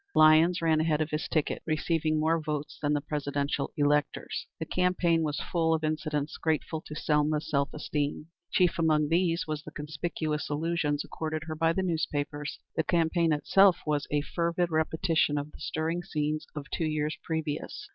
Lyons 0.15 0.63
ran 0.63 0.81
ahead 0.81 0.99
of 0.99 1.11
his 1.11 1.27
ticket, 1.27 1.61
receiving 1.67 2.19
more 2.19 2.41
votes 2.41 2.79
than 2.81 2.93
the 2.93 3.01
presidential 3.01 3.71
electors. 3.77 4.47
The 4.57 4.65
campaign 4.65 5.21
was 5.21 5.39
full 5.39 5.75
of 5.75 5.83
incidents 5.83 6.37
grateful 6.37 6.81
to 6.87 6.95
Selma's 6.95 7.47
self 7.47 7.71
esteem. 7.71 8.25
Chief 8.51 8.79
among 8.79 9.09
these 9.09 9.45
was 9.45 9.61
the 9.61 9.69
conspicuous 9.69 10.49
allusions 10.49 11.03
accorded 11.05 11.43
her 11.43 11.53
by 11.55 11.71
the 11.71 11.83
newspapers. 11.83 12.57
The 12.75 12.83
campaign 12.83 13.31
itself 13.31 13.77
was 13.85 14.07
a 14.09 14.21
fervid 14.21 14.71
repetition 14.71 15.37
of 15.37 15.51
the 15.51 15.59
stirring 15.59 16.01
scenes 16.01 16.47
of 16.55 16.65
two 16.73 16.87
years 16.87 17.15
previous. 17.21 17.87